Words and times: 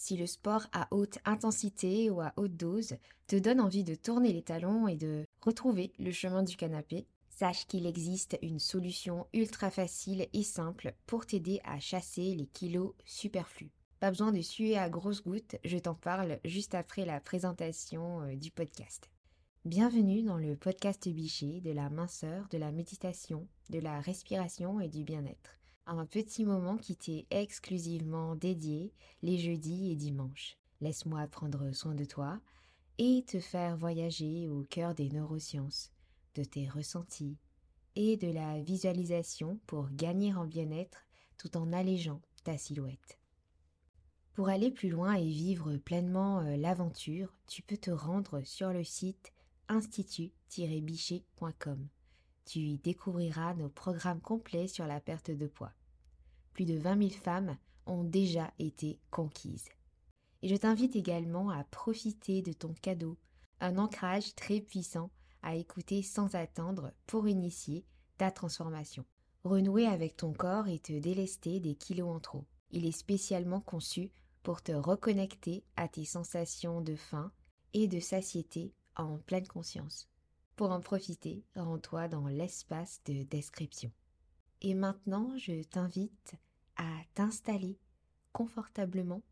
Si 0.00 0.16
le 0.16 0.28
sport 0.28 0.68
à 0.72 0.86
haute 0.92 1.18
intensité 1.24 2.08
ou 2.08 2.20
à 2.20 2.32
haute 2.36 2.56
dose 2.56 2.94
te 3.26 3.34
donne 3.34 3.60
envie 3.60 3.82
de 3.82 3.96
tourner 3.96 4.32
les 4.32 4.44
talons 4.44 4.86
et 4.86 4.94
de 4.94 5.26
retrouver 5.40 5.92
le 5.98 6.12
chemin 6.12 6.44
du 6.44 6.56
canapé, 6.56 7.08
sache 7.30 7.66
qu'il 7.66 7.84
existe 7.84 8.38
une 8.40 8.60
solution 8.60 9.26
ultra 9.34 9.72
facile 9.72 10.28
et 10.32 10.44
simple 10.44 10.94
pour 11.06 11.26
t'aider 11.26 11.60
à 11.64 11.80
chasser 11.80 12.36
les 12.36 12.46
kilos 12.46 12.92
superflus. 13.04 13.72
Pas 13.98 14.10
besoin 14.10 14.30
de 14.30 14.40
suer 14.40 14.78
à 14.78 14.88
grosses 14.88 15.24
gouttes, 15.24 15.56
je 15.64 15.78
t'en 15.78 15.94
parle 15.94 16.38
juste 16.44 16.76
après 16.76 17.04
la 17.04 17.18
présentation 17.18 18.22
euh, 18.22 18.36
du 18.36 18.52
podcast. 18.52 19.10
Bienvenue 19.64 20.22
dans 20.22 20.38
le 20.38 20.54
podcast 20.54 21.08
Bichet 21.08 21.60
de 21.60 21.72
la 21.72 21.90
minceur, 21.90 22.46
de 22.50 22.58
la 22.58 22.70
méditation, 22.70 23.48
de 23.70 23.80
la 23.80 24.00
respiration 24.00 24.78
et 24.78 24.88
du 24.88 25.02
bien-être. 25.02 25.58
Un 25.90 26.04
petit 26.04 26.44
moment 26.44 26.76
qui 26.76 26.96
t'est 26.96 27.24
exclusivement 27.30 28.34
dédié 28.34 28.92
les 29.22 29.38
jeudis 29.38 29.90
et 29.90 29.96
dimanches. 29.96 30.58
Laisse-moi 30.82 31.26
prendre 31.28 31.72
soin 31.72 31.94
de 31.94 32.04
toi 32.04 32.38
et 32.98 33.24
te 33.26 33.40
faire 33.40 33.78
voyager 33.78 34.48
au 34.48 34.64
cœur 34.64 34.94
des 34.94 35.08
neurosciences, 35.08 35.90
de 36.34 36.44
tes 36.44 36.68
ressentis 36.68 37.38
et 37.96 38.18
de 38.18 38.30
la 38.30 38.60
visualisation 38.60 39.58
pour 39.66 39.88
gagner 39.90 40.34
en 40.34 40.44
bien-être 40.44 41.06
tout 41.38 41.56
en 41.56 41.72
allégeant 41.72 42.20
ta 42.44 42.58
silhouette. 42.58 43.18
Pour 44.34 44.50
aller 44.50 44.70
plus 44.70 44.90
loin 44.90 45.14
et 45.14 45.26
vivre 45.26 45.78
pleinement 45.78 46.40
euh, 46.40 46.58
l'aventure, 46.58 47.34
tu 47.46 47.62
peux 47.62 47.78
te 47.78 47.90
rendre 47.90 48.42
sur 48.42 48.74
le 48.74 48.84
site 48.84 49.32
institut-bichet.com. 49.68 51.88
Tu 52.44 52.58
y 52.58 52.76
découvriras 52.76 53.54
nos 53.54 53.70
programmes 53.70 54.20
complets 54.20 54.68
sur 54.68 54.86
la 54.86 55.00
perte 55.00 55.30
de 55.30 55.46
poids. 55.46 55.72
Plus 56.58 56.64
de 56.64 56.76
20 56.76 57.10
000 57.10 57.10
femmes 57.10 57.56
ont 57.86 58.02
déjà 58.02 58.52
été 58.58 58.98
conquises. 59.12 59.68
Et 60.42 60.48
je 60.48 60.56
t'invite 60.56 60.96
également 60.96 61.50
à 61.50 61.62
profiter 61.62 62.42
de 62.42 62.52
ton 62.52 62.74
cadeau, 62.82 63.16
un 63.60 63.78
ancrage 63.78 64.34
très 64.34 64.60
puissant 64.60 65.12
à 65.42 65.54
écouter 65.54 66.02
sans 66.02 66.34
attendre 66.34 66.92
pour 67.06 67.28
initier 67.28 67.84
ta 68.16 68.32
transformation. 68.32 69.04
Renouer 69.44 69.86
avec 69.86 70.16
ton 70.16 70.32
corps 70.32 70.66
et 70.66 70.80
te 70.80 70.98
délester 70.98 71.60
des 71.60 71.76
kilos 71.76 72.08
en 72.08 72.18
trop. 72.18 72.44
Il 72.72 72.86
est 72.86 72.90
spécialement 72.90 73.60
conçu 73.60 74.10
pour 74.42 74.60
te 74.60 74.72
reconnecter 74.72 75.62
à 75.76 75.86
tes 75.86 76.06
sensations 76.06 76.80
de 76.80 76.96
faim 76.96 77.30
et 77.72 77.86
de 77.86 78.00
satiété 78.00 78.74
en 78.96 79.18
pleine 79.18 79.46
conscience. 79.46 80.08
Pour 80.56 80.72
en 80.72 80.80
profiter, 80.80 81.44
rends-toi 81.54 82.08
dans 82.08 82.26
l'espace 82.26 83.00
de 83.04 83.22
description. 83.22 83.92
Et 84.60 84.74
maintenant, 84.74 85.38
je 85.38 85.62
t'invite 85.62 86.34
à 86.78 87.02
t'installer 87.14 87.78
confortablement. 88.32 89.22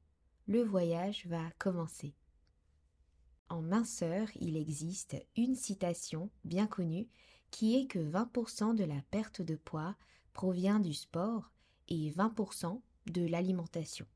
Le 0.46 0.62
voyage 0.62 1.26
va 1.26 1.50
commencer. 1.58 2.14
En 3.48 3.62
minceur, 3.62 4.28
il 4.36 4.56
existe 4.56 5.16
une 5.36 5.54
citation 5.54 6.30
bien 6.44 6.66
connue 6.66 7.08
qui 7.50 7.76
est 7.76 7.86
que 7.86 7.98
20% 7.98 8.74
de 8.74 8.84
la 8.84 9.00
perte 9.10 9.40
de 9.40 9.54
poids 9.54 9.96
provient 10.32 10.80
du 10.80 10.92
sport 10.92 11.52
et 11.88 12.10
20% 12.10 12.80
de 13.06 13.26
l'alimentation. 13.26 14.06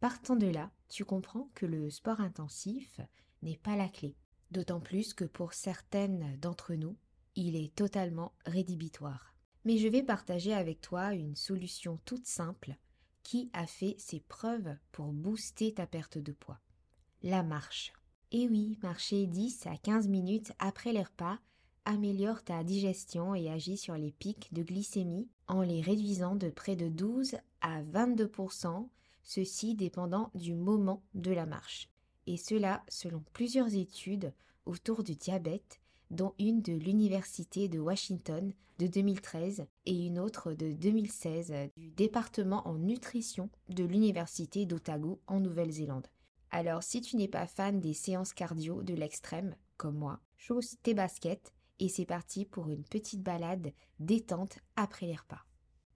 Partant 0.00 0.36
de 0.36 0.46
là, 0.46 0.70
tu 0.88 1.04
comprends 1.04 1.50
que 1.54 1.66
le 1.66 1.90
sport 1.90 2.20
intensif 2.20 3.00
n'est 3.42 3.56
pas 3.56 3.76
la 3.76 3.88
clé, 3.88 4.16
d'autant 4.50 4.80
plus 4.80 5.14
que 5.14 5.24
pour 5.24 5.52
certaines 5.52 6.36
d'entre 6.38 6.74
nous, 6.74 6.96
il 7.34 7.56
est 7.56 7.74
totalement 7.74 8.32
rédhibitoire. 8.46 9.33
Mais 9.64 9.78
je 9.78 9.88
vais 9.88 10.02
partager 10.02 10.52
avec 10.52 10.80
toi 10.80 11.14
une 11.14 11.36
solution 11.36 11.98
toute 12.04 12.26
simple 12.26 12.76
qui 13.22 13.50
a 13.52 13.66
fait 13.66 13.96
ses 13.98 14.20
preuves 14.20 14.76
pour 14.92 15.06
booster 15.06 15.72
ta 15.72 15.86
perte 15.86 16.18
de 16.18 16.32
poids. 16.32 16.60
La 17.22 17.42
marche. 17.42 17.92
Et 18.32 18.48
oui, 18.48 18.78
marcher 18.82 19.26
10 19.26 19.66
à 19.66 19.76
15 19.76 20.08
minutes 20.08 20.52
après 20.58 20.92
les 20.92 21.02
repas 21.02 21.38
améliore 21.86 22.42
ta 22.42 22.64
digestion 22.64 23.34
et 23.34 23.50
agit 23.50 23.76
sur 23.76 23.94
les 23.94 24.12
pics 24.12 24.52
de 24.52 24.62
glycémie 24.62 25.28
en 25.46 25.62
les 25.62 25.80
réduisant 25.80 26.34
de 26.34 26.50
près 26.50 26.76
de 26.76 26.88
12 26.88 27.36
à 27.60 27.82
22% 27.82 28.88
ceci 29.24 29.74
dépendant 29.74 30.30
du 30.34 30.54
moment 30.54 31.02
de 31.14 31.32
la 31.32 31.46
marche. 31.46 31.88
Et 32.26 32.36
cela 32.36 32.82
selon 32.88 33.22
plusieurs 33.32 33.74
études 33.74 34.32
autour 34.66 35.02
du 35.02 35.16
diabète, 35.16 35.80
dont 36.10 36.34
une 36.38 36.62
de 36.62 36.72
l'Université 36.72 37.68
de 37.68 37.78
Washington 37.78 38.52
de 38.78 38.86
2013 38.86 39.66
et 39.86 40.06
une 40.06 40.18
autre 40.18 40.52
de 40.52 40.72
2016 40.72 41.52
du 41.76 41.90
département 41.90 42.66
en 42.66 42.74
nutrition 42.74 43.50
de 43.68 43.84
l'Université 43.84 44.66
d'Otago 44.66 45.20
en 45.26 45.40
Nouvelle-Zélande. 45.40 46.08
Alors 46.50 46.82
si 46.82 47.00
tu 47.00 47.16
n'es 47.16 47.28
pas 47.28 47.46
fan 47.46 47.80
des 47.80 47.94
séances 47.94 48.32
cardio 48.32 48.82
de 48.82 48.94
l'extrême, 48.94 49.56
comme 49.76 49.96
moi, 49.96 50.20
chausse 50.36 50.76
tes 50.82 50.94
baskets 50.94 51.52
et 51.80 51.88
c'est 51.88 52.06
parti 52.06 52.44
pour 52.44 52.68
une 52.68 52.84
petite 52.84 53.22
balade 53.22 53.72
détente 53.98 54.58
après 54.76 55.06
les 55.06 55.16
repas. 55.16 55.44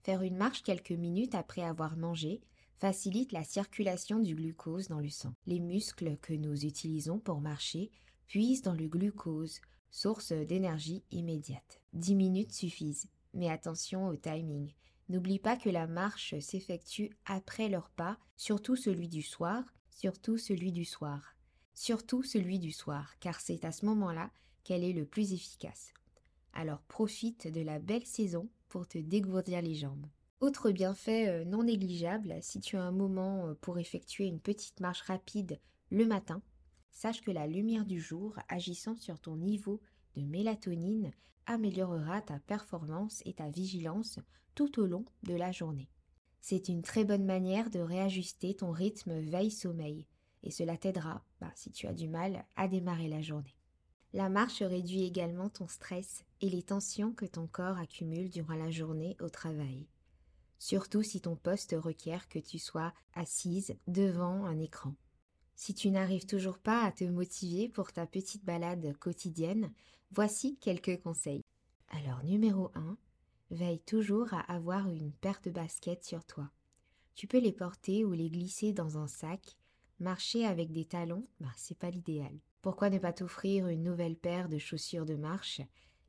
Faire 0.03 0.21
une 0.21 0.37
marche 0.37 0.63
quelques 0.63 0.91
minutes 0.91 1.35
après 1.35 1.61
avoir 1.61 1.97
mangé, 1.97 2.41
facilite 2.77 3.31
la 3.31 3.43
circulation 3.43 4.19
du 4.19 4.35
glucose 4.35 4.87
dans 4.87 4.99
le 4.99 5.09
sang. 5.09 5.33
Les 5.45 5.59
muscles 5.59 6.17
que 6.17 6.33
nous 6.33 6.65
utilisons 6.65 7.19
pour 7.19 7.41
marcher 7.41 7.91
puisent 8.27 8.61
dans 8.61 8.73
le 8.73 8.87
glucose, 8.87 9.59
source 9.91 10.31
d'énergie 10.31 11.03
immédiate. 11.11 11.81
10 11.93 12.15
minutes 12.15 12.53
suffisent, 12.53 13.07
mais 13.33 13.49
attention 13.49 14.07
au 14.07 14.15
timing. 14.15 14.73
N'oublie 15.09 15.39
pas 15.39 15.57
que 15.57 15.69
la 15.69 15.87
marche 15.87 16.37
s'effectue 16.39 17.09
après 17.25 17.67
le 17.67 17.77
repas, 17.77 18.17
surtout 18.37 18.75
celui 18.75 19.07
du 19.07 19.21
soir, 19.21 19.63
surtout 19.89 20.37
celui 20.37 20.71
du 20.71 20.85
soir. 20.85 21.35
Surtout 21.73 22.23
celui 22.23 22.59
du 22.59 22.71
soir, 22.71 23.17
car 23.19 23.39
c'est 23.39 23.65
à 23.65 23.71
ce 23.71 23.85
moment-là 23.85 24.31
qu'elle 24.63 24.83
est 24.83 24.93
le 24.93 25.05
plus 25.05 25.33
efficace. 25.33 25.93
Alors 26.53 26.81
profite 26.81 27.47
de 27.47 27.61
la 27.61 27.79
belle 27.79 28.05
saison 28.05 28.49
pour 28.67 28.87
te 28.87 28.97
dégourdir 28.97 29.61
les 29.61 29.75
jambes. 29.75 30.05
Autre 30.41 30.71
bienfait 30.71 31.27
euh, 31.27 31.43
non 31.43 31.63
négligeable, 31.63 32.37
si 32.41 32.59
tu 32.59 32.77
as 32.77 32.83
un 32.83 32.91
moment 32.91 33.47
euh, 33.47 33.53
pour 33.55 33.79
effectuer 33.79 34.25
une 34.25 34.39
petite 34.39 34.79
marche 34.79 35.01
rapide 35.01 35.59
le 35.89 36.05
matin, 36.05 36.41
sache 36.91 37.21
que 37.21 37.31
la 37.31 37.47
lumière 37.47 37.85
du 37.85 37.99
jour 37.99 38.37
agissant 38.47 38.95
sur 38.95 39.19
ton 39.19 39.35
niveau 39.35 39.81
de 40.15 40.23
mélatonine 40.23 41.11
améliorera 41.45 42.21
ta 42.21 42.39
performance 42.39 43.21
et 43.25 43.33
ta 43.33 43.49
vigilance 43.49 44.19
tout 44.55 44.79
au 44.79 44.85
long 44.85 45.05
de 45.23 45.35
la 45.35 45.51
journée. 45.51 45.89
C'est 46.41 46.69
une 46.69 46.81
très 46.81 47.03
bonne 47.03 47.25
manière 47.25 47.69
de 47.69 47.79
réajuster 47.79 48.55
ton 48.55 48.71
rythme 48.71 49.19
veille-sommeil 49.19 50.07
et 50.43 50.51
cela 50.51 50.77
t'aidera, 50.77 51.25
bah, 51.41 51.51
si 51.55 51.71
tu 51.71 51.87
as 51.87 51.93
du 51.93 52.07
mal, 52.07 52.45
à 52.55 52.67
démarrer 52.67 53.09
la 53.09 53.21
journée. 53.21 53.55
La 54.13 54.29
marche 54.29 54.61
réduit 54.61 55.03
également 55.03 55.49
ton 55.49 55.67
stress 55.67 56.23
et 56.41 56.49
les 56.49 56.63
tensions 56.63 57.13
que 57.13 57.25
ton 57.25 57.47
corps 57.47 57.77
accumule 57.77 58.29
durant 58.29 58.55
la 58.55 58.71
journée 58.71 59.17
au 59.19 59.29
travail 59.29 59.87
surtout 60.59 61.01
si 61.01 61.21
ton 61.21 61.35
poste 61.35 61.75
requiert 61.77 62.27
que 62.27 62.37
tu 62.37 62.59
sois 62.59 62.93
assise 63.15 63.75
devant 63.87 64.45
un 64.45 64.59
écran. 64.59 64.93
Si 65.61 65.73
tu 65.73 65.91
n'arrives 65.91 66.25
toujours 66.25 66.57
pas 66.57 66.85
à 66.85 66.91
te 66.93 67.03
motiver 67.03 67.67
pour 67.67 67.91
ta 67.91 68.05
petite 68.05 68.45
balade 68.45 68.95
quotidienne, 68.97 69.73
voici 70.09 70.55
quelques 70.55 71.01
conseils. 71.01 71.43
Alors 71.89 72.23
numéro 72.23 72.71
1, 72.75 72.97
veille 73.51 73.81
toujours 73.81 74.33
à 74.33 74.39
avoir 74.39 74.87
une 74.87 75.11
paire 75.11 75.41
de 75.43 75.49
baskets 75.51 76.05
sur 76.05 76.23
toi. 76.23 76.49
Tu 77.13 77.27
peux 77.27 77.39
les 77.39 77.51
porter 77.51 78.05
ou 78.05 78.13
les 78.13 78.29
glisser 78.29 78.71
dans 78.71 78.97
un 78.97 79.07
sac. 79.07 79.57
Marcher 79.99 80.45
avec 80.45 80.71
des 80.71 80.85
talons, 80.85 81.27
bah, 81.41 81.51
c'est 81.57 81.77
pas 81.77 81.91
l'idéal. 81.91 82.39
Pourquoi 82.61 82.89
ne 82.89 82.97
pas 82.97 83.11
t'offrir 83.11 83.67
une 83.67 83.83
nouvelle 83.83 84.15
paire 84.15 84.47
de 84.47 84.59
chaussures 84.59 85.05
de 85.05 85.15
marche? 85.15 85.59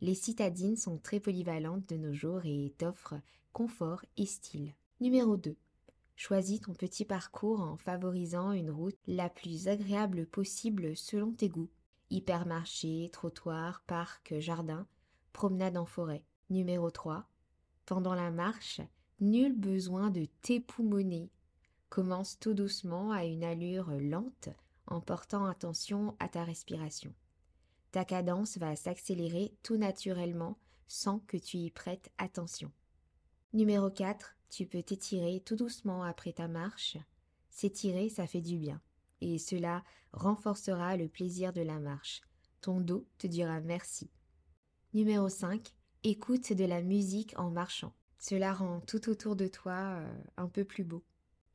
Les 0.01 0.15
citadines 0.15 0.77
sont 0.77 0.99
très 0.99 1.19
polyvalentes 1.19 1.89
de 1.89 1.97
nos 1.97 2.15
jours 2.15 2.43
et 2.45 2.73
t'offrent 2.79 3.21
confort 3.53 4.05
et 4.17 4.27
style. 4.27 4.75
Numéro 5.01 5.37
2. 5.37 5.57
Choisis 6.23 6.61
ton 6.61 6.75
petit 6.75 7.07
parcours 7.07 7.63
en 7.63 7.79
favorisant 7.79 8.53
une 8.53 8.71
route 8.71 8.99
la 9.07 9.31
plus 9.31 9.69
agréable 9.69 10.27
possible 10.27 10.95
selon 10.95 11.33
tes 11.33 11.49
goûts. 11.49 11.71
Hypermarché, 12.11 13.09
trottoir, 13.11 13.83
parc, 13.87 14.39
jardin, 14.39 14.87
promenade 15.33 15.79
en 15.79 15.87
forêt. 15.87 16.23
Numéro 16.51 16.91
3. 16.91 17.27
Pendant 17.87 18.15
la 18.15 18.31
marche, 18.31 18.83
nul 19.21 19.55
besoin 19.55 20.11
de 20.11 20.27
t'époumoner. 20.43 21.31
Commence 21.89 22.39
tout 22.39 22.53
doucement 22.53 23.13
à 23.13 23.25
une 23.25 23.43
allure 23.43 23.91
lente 23.93 24.51
en 24.89 25.01
portant 25.01 25.47
attention 25.47 26.17
à 26.19 26.29
ta 26.29 26.45
respiration. 26.45 27.15
Ta 27.93 28.05
cadence 28.05 28.59
va 28.59 28.77
s'accélérer 28.77 29.55
tout 29.63 29.79
naturellement 29.79 30.59
sans 30.87 31.21
que 31.21 31.39
tu 31.39 31.57
y 31.57 31.71
prêtes 31.71 32.13
attention. 32.19 32.71
Numéro 33.55 33.89
4, 33.89 34.37
tu 34.51 34.67
peux 34.67 34.83
t'étirer 34.83 35.41
tout 35.41 35.57
doucement 35.57 36.03
après 36.03 36.33
ta 36.33 36.49
marche. 36.49 36.99
S'étirer, 37.51 38.09
ça 38.09 38.27
fait 38.27 38.41
du 38.41 38.59
bien. 38.59 38.81
Et 39.21 39.39
cela 39.39 39.85
renforcera 40.13 40.97
le 40.97 41.09
plaisir 41.09 41.53
de 41.53 41.63
la 41.63 41.79
marche. 41.79 42.23
Ton 42.61 42.81
dos 42.81 43.07
te 43.19 43.27
dira 43.27 43.61
merci. 43.61 44.11
Numéro 44.93 45.29
5, 45.29 45.73
écoute 46.03 46.53
de 46.53 46.65
la 46.65 46.83
musique 46.83 47.33
en 47.39 47.51
marchant. 47.51 47.95
Cela 48.19 48.53
rend 48.53 48.81
tout 48.81 49.09
autour 49.09 49.37
de 49.37 49.47
toi 49.47 50.01
euh, 50.01 50.23
un 50.37 50.49
peu 50.49 50.65
plus 50.65 50.85
beau. 50.85 51.05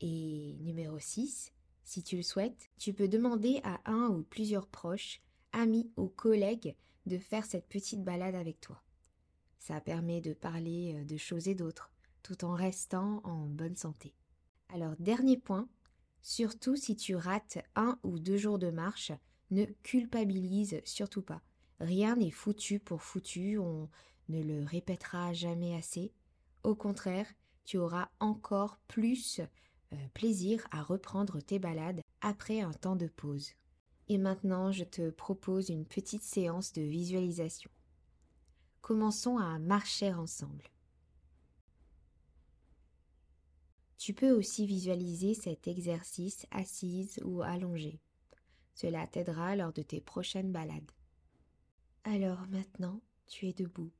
Et 0.01 0.57
numéro 0.62 0.97
6, 0.97 1.51
Si 1.83 2.01
tu 2.01 2.15
le 2.18 2.24
souhaites, 2.24 2.69
tu 2.80 2.94
peux 2.94 3.07
demander 3.07 3.59
à 3.63 3.80
un 3.86 4.07
ou 4.07 4.24
plusieurs 4.24 4.68
proches, 4.68 5.21
amis 5.51 5.92
ou 5.97 6.07
collègues 6.07 6.75
de 7.06 7.18
faire 7.18 7.45
cette 7.45 7.68
petite 7.68 8.03
balade 8.03 8.36
avec 8.36 8.59
toi. 8.59 8.81
Ça 9.59 9.80
permet 9.81 10.21
de 10.21 10.33
parler 10.33 10.95
euh, 10.95 11.06
de 11.06 11.18
choses 11.18 11.47
et 11.47 11.56
d'autres, 11.56 11.92
tout 12.25 12.44
en 12.44 12.56
restant 12.56 13.22
en 13.24 13.45
bonne 13.45 13.75
santé. 13.75 14.16
Alors, 14.74 14.95
dernier 14.98 15.38
point, 15.38 15.69
surtout 16.24 16.75
si 16.75 16.95
tu 16.95 17.16
rates 17.16 17.60
un 17.75 18.00
ou 18.01 18.18
deux 18.18 18.38
jours 18.38 18.57
de 18.57 18.72
marche, 18.72 19.12
ne 19.51 19.66
culpabilise 19.83 20.81
surtout 20.86 21.22
pas. 21.22 21.44
Rien 21.80 22.16
n'est 22.16 22.31
foutu 22.31 22.80
pour 22.80 23.04
foutu, 23.04 23.60
on 23.60 23.89
ne 24.30 24.42
le 24.42 24.63
répétera 24.66 25.33
jamais 25.33 25.75
assez. 25.75 26.12
Au 26.63 26.74
contraire, 26.74 27.27
tu 27.63 27.77
auras 27.77 28.10
encore 28.19 28.80
plus 28.88 29.39
euh, 29.94 29.98
plaisir 30.16 30.68
à 30.71 30.81
reprendre 30.81 31.39
tes 31.42 31.60
balades 31.60 32.01
après 32.21 32.62
un 32.62 32.74
temps 32.74 32.95
de 32.95 33.07
pause. 33.07 33.51
Et 34.07 34.18
maintenant, 34.18 34.71
je 34.71 34.83
te 34.83 35.12
propose 35.12 35.69
une 35.69 35.86
petite 35.86 36.24
séance 36.24 36.74
de 36.74 36.81
visualisation. 36.81 37.69
Commençons 38.81 39.38
à 39.38 39.60
marcher 39.60 40.12
ensemble. 40.12 40.63
Tu 44.06 44.13
peux 44.13 44.34
aussi 44.34 44.68
visualiser 44.68 45.34
cet 45.34 45.68
exercice 45.68 46.46
assise 46.52 47.19
ou 47.24 47.42
allongée. 47.42 48.00
Cela 48.75 49.07
t'aidera 49.07 49.56
lors 49.56 49.74
de 49.74 49.81
tes 49.81 50.00
prochaines 50.00 50.52
balades. 50.52 50.92
Alors 52.04 52.46
maintenant, 52.50 53.02
tu 53.25 53.48
es 53.48 53.54
debout. 53.54 53.92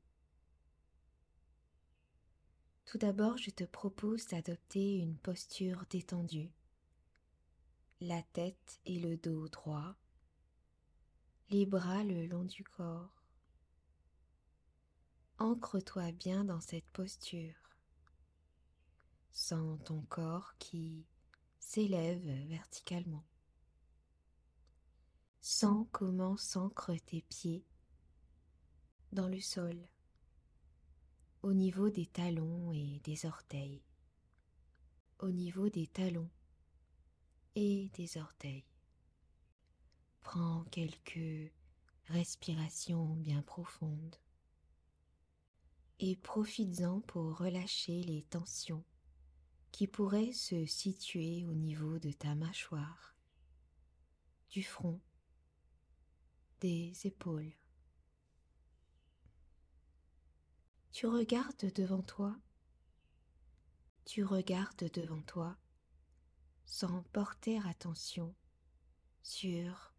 Tout 2.84 2.98
d'abord, 2.98 3.36
je 3.36 3.50
te 3.50 3.64
propose 3.64 4.28
d'adopter 4.28 4.98
une 4.98 5.16
posture 5.16 5.82
détendue. 5.90 6.52
La 8.00 8.22
tête 8.32 8.78
et 8.86 9.00
le 9.00 9.16
dos 9.16 9.48
droit, 9.48 9.96
les 11.50 11.66
bras 11.66 12.04
le 12.04 12.26
long 12.26 12.44
du 12.44 12.62
corps. 12.62 13.24
Ancre-toi 15.40 16.12
bien 16.12 16.44
dans 16.44 16.60
cette 16.60 16.88
posture. 16.92 17.65
Sens 19.38 19.78
ton 19.84 20.00
corps 20.08 20.56
qui 20.58 21.04
s'élève 21.60 22.26
verticalement. 22.48 23.26
Sens 25.42 25.86
comment 25.92 26.38
s'ancrent 26.38 26.96
tes 27.04 27.20
pieds 27.20 27.62
dans 29.12 29.28
le 29.28 29.38
sol 29.38 29.78
au 31.42 31.52
niveau 31.52 31.90
des 31.90 32.06
talons 32.06 32.72
et 32.72 32.98
des 33.04 33.26
orteils, 33.26 33.82
au 35.18 35.30
niveau 35.30 35.68
des 35.68 35.86
talons 35.86 36.30
et 37.56 37.90
des 37.90 38.16
orteils. 38.16 38.64
Prends 40.22 40.64
quelques 40.70 41.52
respirations 42.06 43.14
bien 43.16 43.42
profondes 43.42 44.16
et 45.98 46.16
profites-en 46.16 47.00
pour 47.02 47.36
relâcher 47.36 48.02
les 48.02 48.22
tensions 48.22 48.82
qui 49.76 49.86
pourraient 49.86 50.32
se 50.32 50.64
situer 50.64 51.44
au 51.44 51.52
niveau 51.52 51.98
de 51.98 52.10
ta 52.10 52.34
mâchoire, 52.34 53.14
du 54.48 54.62
front, 54.62 55.02
des 56.60 56.94
épaules. 57.04 57.52
Tu 60.92 61.06
regardes 61.06 61.70
devant 61.74 62.00
toi, 62.00 62.34
tu 64.06 64.24
regardes 64.24 64.90
devant 64.94 65.20
toi 65.20 65.58
sans 66.64 67.02
porter 67.12 67.58
attention 67.66 68.34
sur 69.22 69.94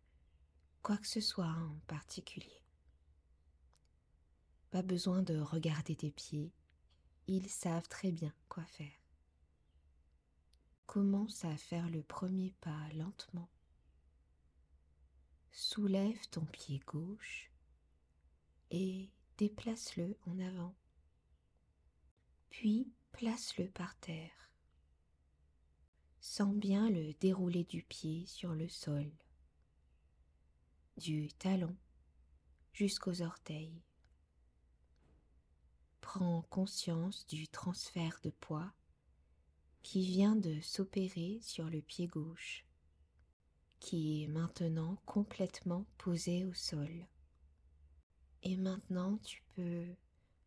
quoi 0.81 0.97
que 0.97 1.07
ce 1.07 1.21
soit 1.21 1.45
en 1.45 1.77
particulier. 1.85 2.63
Pas 4.71 4.81
besoin 4.81 5.21
de 5.21 5.38
regarder 5.38 5.95
tes 5.95 6.09
pieds, 6.09 6.51
ils 7.27 7.47
savent 7.47 7.88
très 7.88 8.12
bien 8.12 8.33
quoi 8.50 8.65
faire. 8.65 9.06
Commence 10.87 11.45
à 11.45 11.55
faire 11.55 11.87
le 11.89 12.01
premier 12.01 12.55
pas 12.59 12.89
lentement. 12.95 13.49
Soulève 15.51 16.27
ton 16.31 16.45
pied 16.45 16.79
gauche 16.87 17.51
et 18.71 19.11
déplace-le 19.37 20.17
en 20.25 20.39
avant 20.39 20.75
puis 22.57 22.91
place-le 23.11 23.69
par 23.69 23.95
terre. 23.99 24.51
Sens 26.19 26.55
bien 26.55 26.89
le 26.89 27.13
déroulé 27.13 27.63
du 27.65 27.83
pied 27.83 28.25
sur 28.25 28.55
le 28.55 28.67
sol, 28.67 29.11
du 30.97 31.31
talon 31.33 31.77
jusqu'aux 32.73 33.21
orteils. 33.21 33.83
Prends 36.01 36.41
conscience 36.49 37.27
du 37.27 37.47
transfert 37.47 38.19
de 38.23 38.31
poids 38.31 38.73
qui 39.87 40.05
vient 40.05 40.35
de 40.35 40.59
s'opérer 40.59 41.39
sur 41.41 41.69
le 41.69 41.81
pied 41.81 42.07
gauche, 42.07 42.65
qui 43.79 44.21
est 44.21 44.27
maintenant 44.27 44.97
complètement 45.05 45.85
posé 45.97 46.43
au 46.43 46.53
sol. 46.53 47.07
Et 48.43 48.57
maintenant 48.57 49.17
tu 49.19 49.41
peux 49.55 49.85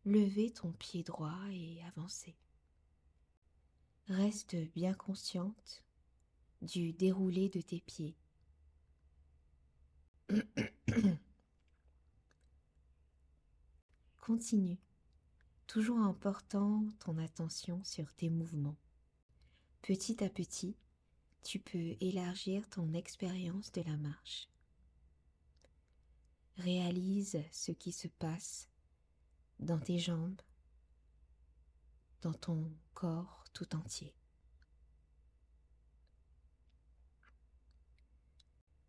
lever 0.05 0.51
ton 0.51 0.71
pied 0.73 1.01
droit 1.01 1.41
et 1.49 1.81
avancer. 1.85 2.35
Reste 4.09 4.55
bien 4.75 4.93
consciente 4.93 5.83
du 6.61 6.93
déroulé 6.93 7.49
de 7.49 7.61
tes 7.61 7.81
pieds. 7.81 8.15
Continue, 14.19 14.77
toujours 15.65 15.97
en 15.97 16.13
portant 16.13 16.85
ton 16.99 17.17
attention 17.17 17.83
sur 17.83 18.13
tes 18.13 18.29
mouvements. 18.29 18.77
Petit 19.81 20.23
à 20.23 20.29
petit, 20.29 20.75
tu 21.43 21.59
peux 21.59 21.95
élargir 21.99 22.69
ton 22.69 22.93
expérience 22.93 23.71
de 23.71 23.81
la 23.81 23.97
marche. 23.97 24.47
Réalise 26.57 27.41
ce 27.51 27.71
qui 27.71 27.91
se 27.91 28.07
passe 28.07 28.69
dans 29.59 29.79
tes 29.79 29.97
jambes, 29.97 30.39
dans 32.21 32.33
ton 32.33 32.71
corps 32.93 33.43
tout 33.53 33.75
entier. 33.75 34.13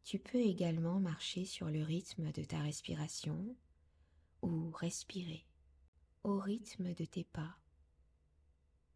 Tu 0.04 0.18
peux 0.18 0.40
également 0.40 1.00
marcher 1.00 1.46
sur 1.46 1.70
le 1.70 1.82
rythme 1.82 2.32
de 2.32 2.44
ta 2.44 2.60
respiration 2.60 3.56
ou 4.42 4.70
respirer 4.72 5.46
au 6.22 6.38
rythme 6.38 6.92
de 6.92 7.06
tes 7.06 7.24
pas. 7.24 7.56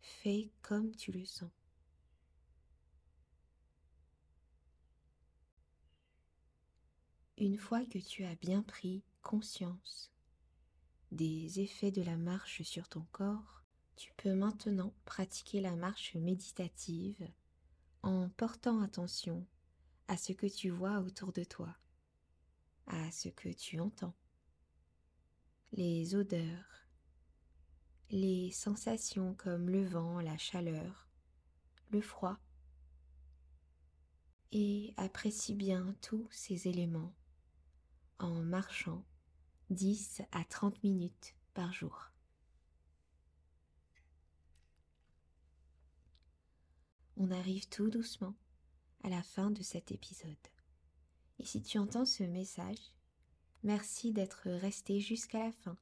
Fais 0.02 0.50
comme 0.60 0.94
tu 0.94 1.10
le 1.12 1.24
sens. 1.24 1.65
Une 7.38 7.58
fois 7.58 7.84
que 7.84 7.98
tu 7.98 8.24
as 8.24 8.34
bien 8.36 8.62
pris 8.62 9.04
conscience 9.20 10.10
des 11.12 11.60
effets 11.60 11.90
de 11.90 12.00
la 12.00 12.16
marche 12.16 12.62
sur 12.62 12.88
ton 12.88 13.04
corps, 13.12 13.62
tu 13.94 14.10
peux 14.16 14.32
maintenant 14.32 14.94
pratiquer 15.04 15.60
la 15.60 15.76
marche 15.76 16.14
méditative 16.14 17.30
en 18.02 18.30
portant 18.30 18.80
attention 18.80 19.46
à 20.08 20.16
ce 20.16 20.32
que 20.32 20.46
tu 20.46 20.70
vois 20.70 21.00
autour 21.00 21.34
de 21.34 21.44
toi, 21.44 21.76
à 22.86 23.10
ce 23.12 23.28
que 23.28 23.50
tu 23.50 23.80
entends, 23.80 24.16
les 25.72 26.14
odeurs, 26.14 26.88
les 28.08 28.50
sensations 28.50 29.34
comme 29.34 29.68
le 29.68 29.84
vent, 29.84 30.20
la 30.20 30.38
chaleur, 30.38 31.06
le 31.90 32.00
froid, 32.00 32.38
et 34.52 34.94
apprécie 34.96 35.54
bien 35.54 35.94
tous 36.00 36.26
ces 36.30 36.66
éléments 36.66 37.12
en 38.18 38.42
marchant 38.42 39.04
10 39.70 40.22
à 40.32 40.44
30 40.44 40.82
minutes 40.82 41.34
par 41.54 41.72
jour. 41.72 42.10
On 47.16 47.30
arrive 47.30 47.68
tout 47.68 47.88
doucement 47.88 48.34
à 49.02 49.08
la 49.08 49.22
fin 49.22 49.50
de 49.50 49.62
cet 49.62 49.90
épisode. 49.90 50.34
Et 51.38 51.44
si 51.44 51.62
tu 51.62 51.78
entends 51.78 52.04
ce 52.04 52.22
message, 52.22 52.92
merci 53.62 54.12
d'être 54.12 54.50
resté 54.50 55.00
jusqu'à 55.00 55.44
la 55.44 55.52
fin 55.52 55.76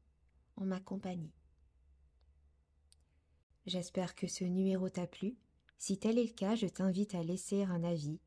en 0.56 0.64
ma 0.64 0.80
compagnie. 0.80 1.32
J'espère 3.66 4.14
que 4.14 4.26
ce 4.26 4.44
numéro 4.44 4.88
t'a 4.88 5.06
plu. 5.06 5.36
Si 5.78 5.98
tel 5.98 6.18
est 6.18 6.24
le 6.24 6.34
cas, 6.34 6.54
je 6.54 6.66
t'invite 6.66 7.14
à 7.14 7.22
laisser 7.22 7.64
un 7.64 7.82
avis. 7.82 8.20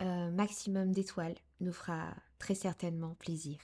Un 0.00 0.30
maximum 0.30 0.92
d'étoiles 0.92 1.36
nous 1.60 1.72
fera 1.72 2.14
très 2.38 2.54
certainement 2.54 3.14
plaisir. 3.14 3.58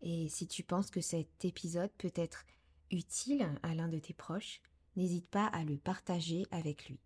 Et 0.00 0.28
si 0.28 0.46
tu 0.48 0.62
penses 0.62 0.90
que 0.90 1.00
cet 1.00 1.44
épisode 1.44 1.92
peut 1.98 2.12
être 2.14 2.44
utile 2.90 3.46
à 3.62 3.74
l'un 3.74 3.88
de 3.88 3.98
tes 3.98 4.14
proches, 4.14 4.60
n'hésite 4.96 5.28
pas 5.28 5.46
à 5.46 5.64
le 5.64 5.76
partager 5.78 6.46
avec 6.50 6.88
lui. 6.88 6.98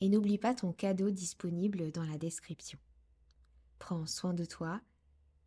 et 0.00 0.08
n'oublie 0.08 0.38
pas 0.38 0.54
ton 0.54 0.72
cadeau 0.72 1.10
disponible 1.10 1.92
dans 1.92 2.04
la 2.04 2.18
description. 2.18 2.78
Prends 3.78 4.06
soin 4.06 4.34
de 4.34 4.44
toi 4.44 4.80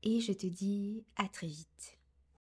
et 0.03 0.19
je 0.19 0.33
te 0.33 0.47
dis 0.47 1.03
à 1.15 1.27
très 1.27 1.47
vite. 1.47 1.97